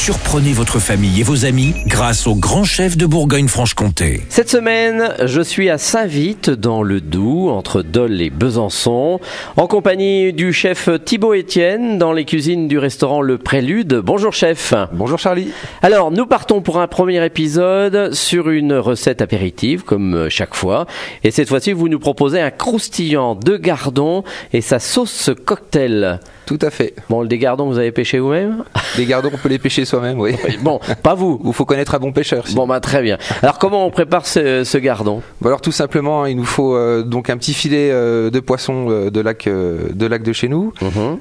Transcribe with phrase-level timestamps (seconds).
[0.00, 4.22] Surprenez votre famille et vos amis grâce au grand chef de Bourgogne-Franche-Comté.
[4.30, 9.20] Cette semaine, je suis à Saint-Vite, dans le Doubs, entre Dole et Besançon,
[9.56, 14.00] en compagnie du chef Thibaut Etienne, dans les cuisines du restaurant Le Prélude.
[14.02, 14.72] Bonjour chef.
[14.92, 15.50] Bonjour Charlie.
[15.82, 20.86] Alors, nous partons pour un premier épisode sur une recette apéritive, comme chaque fois.
[21.24, 24.22] Et cette fois-ci, vous nous proposez un croustillant de gardon
[24.52, 26.20] et sa sauce cocktail.
[26.46, 26.94] Tout à fait.
[27.10, 28.64] Bon, des gardons, vous avez pêché vous-même?
[28.96, 30.36] Les gardons, on peut les pêcher soi-même, oui.
[30.62, 31.40] Bon, pas vous.
[31.44, 32.44] Il faut connaître un bon pêcheur.
[32.54, 33.18] Bon, bah très bien.
[33.42, 35.22] Alors, comment on prépare ce, ce gardon?
[35.44, 39.10] Alors tout simplement, il nous faut euh, donc un petit filet euh, de poisson euh,
[39.10, 40.72] de lac, de lac de chez nous.
[40.82, 41.18] Mhm.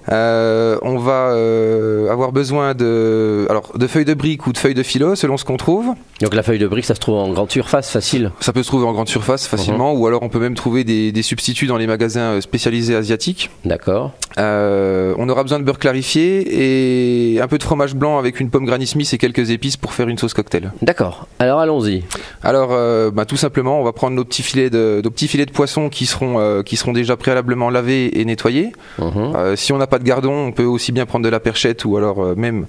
[0.82, 5.16] On va avoir besoin de, alors, de feuilles de briques ou de feuilles de philo,
[5.16, 5.94] selon ce qu'on trouve.
[6.22, 8.32] Donc, la feuille de brique, ça se trouve en grande surface, facile.
[8.40, 11.12] Ça peut se trouver en grande surface facilement, ou alors on peut même trouver des,
[11.12, 13.50] des substituts dans les magasins spécialisés asiatiques.
[13.66, 14.12] D'accord.
[14.38, 18.66] On aura besoin de beurre clarifié et un peu de fromage blanc avec une pomme
[18.66, 20.72] Granny Smith et quelques épices pour faire une sauce cocktail.
[20.82, 21.28] D'accord.
[21.40, 22.04] Alors, allons-y.
[22.44, 25.46] Alors, euh, bah, tout simplement, on va prendre nos petits filets de, nos petits filets
[25.46, 28.72] de poisson qui seront, euh, qui seront déjà préalablement lavés et nettoyés.
[29.00, 29.36] Mhm.
[29.36, 31.86] Euh, si on n'a pas de gardon, on peut aussi bien prendre de la perchette
[31.86, 32.68] ou alors même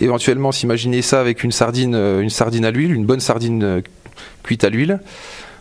[0.00, 3.82] éventuellement s'imaginer ça avec une sardine, une sardine à l'huile, une bonne sardine
[4.42, 5.00] cuite à l'huile.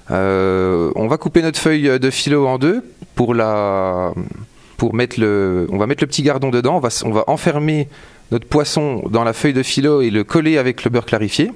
[0.09, 2.84] On va couper notre feuille de philo en deux
[3.16, 4.14] pour la,
[4.78, 6.78] pour mettre le, on va mettre le petit gardon dedans.
[6.78, 7.88] On va, on va enfermer
[8.31, 11.52] notre poisson dans la feuille de philo et le coller avec le beurre clarifié.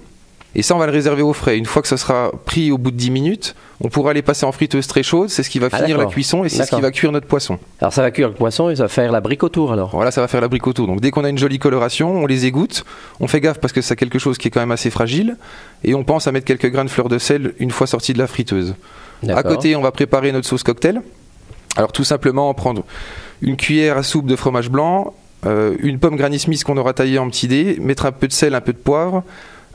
[0.53, 1.57] Et ça, on va le réserver au frais.
[1.57, 4.45] Une fois que ça sera pris au bout de 10 minutes, on pourra les passer
[4.45, 5.29] en friteuse très chaude.
[5.29, 7.25] C'est ce qui va Ah, finir la cuisson et c'est ce qui va cuire notre
[7.27, 7.57] poisson.
[7.79, 9.91] Alors, ça va cuire le poisson et ça va faire la brique autour, alors.
[9.91, 10.87] Voilà, ça va faire la brique autour.
[10.87, 12.83] Donc dès qu'on a une jolie coloration, on les égoutte.
[13.21, 15.37] On fait gaffe parce que c'est quelque chose qui est quand même assez fragile.
[15.85, 18.17] Et on pense à mettre quelques grains de fleur de sel une fois sorti de
[18.17, 18.75] la friteuse.
[19.29, 21.01] À côté, on va préparer notre sauce cocktail.
[21.77, 22.83] Alors tout simplement, prendre
[23.41, 25.13] une cuillère à soupe de fromage blanc,
[25.45, 28.33] euh, une pomme Granny Smith qu'on aura taillée en petits dés, mettre un peu de
[28.33, 29.23] sel, un peu de poivre.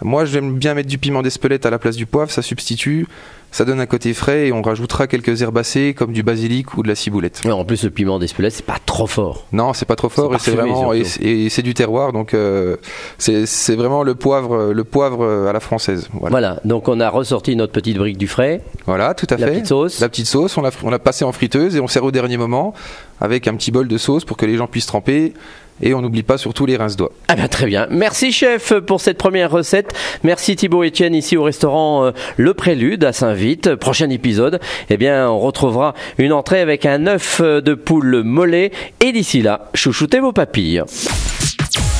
[0.02, 3.06] Moi, j'aime bien mettre du piment d'Espelette à la place du poivre, ça substitue,
[3.50, 6.88] ça donne un côté frais et on rajoutera quelques herbacées comme du basilic ou de
[6.88, 7.41] la ciboulette.
[7.44, 9.47] Et en plus, le piment d'Espelette, c'est pas trop fort.
[9.53, 11.04] Non, c'est pas trop fort et c'est vraiment et,
[11.48, 12.76] c'est du terroir donc euh,
[13.19, 16.09] c'est vraiment le poivre le poivre euh, à la française.
[16.12, 16.60] Voilà, Voilà.
[16.65, 19.53] Donc, on a ressorti notre petite brique du frais, Voilà, tout à la fait.
[19.54, 20.00] petite sauce.
[20.00, 22.37] La petite sauce, on l'a on l'a passé en friteuse et on sert au dernier
[22.37, 22.75] moment
[23.21, 25.32] avec un petit bol de sauce pour que les gens puissent tremper
[25.82, 27.12] et on n'oublie pas surtout les rince-doigts.
[27.28, 27.87] Ah ben très bien.
[27.91, 29.92] Merci chef pour cette première recette.
[30.22, 33.75] Merci Thibaut Etienne ici au restaurant euh, Le Prélude à Saint-Vite.
[33.75, 34.60] Prochain épisode,
[34.91, 38.70] eh bien on retrouvera une entrée avec un œuf euh, de poule mollet
[39.00, 40.82] et d'ici là, chouchoutez vos papilles.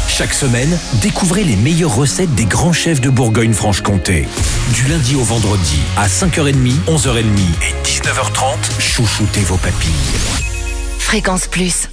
[0.09, 4.25] Chaque semaine, découvrez les meilleures recettes des grands chefs de Bourgogne-Franche-Comté.
[4.73, 6.55] Du lundi au vendredi, à 5h30,
[6.89, 7.21] 11h30
[7.61, 9.91] et 19h30, chouchoutez vos papilles.
[10.99, 11.91] Fréquence Plus.